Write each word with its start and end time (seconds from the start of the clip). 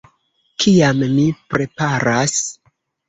Kiam 0.63 1.03
mi 1.17 1.27
preparas 1.53 2.39